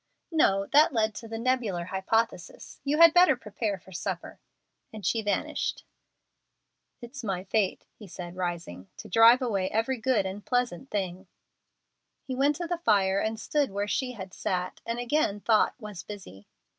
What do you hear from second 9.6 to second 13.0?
every good and pleasant thing." He went to the